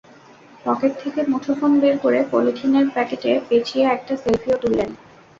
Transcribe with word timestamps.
Pocket 0.65 0.91
থেকে 0.99 1.19
মুঠোফোন 1.27 1.71
বের 1.81 1.95
করে 1.97 2.19
পলিথিনের 2.31 2.85
প্যাকেটে 2.93 3.31
পেঁচিয়ে 3.47 3.85
একটা 3.87 4.13
সেলফিও 4.17 4.57
তুললেন। 4.61 4.89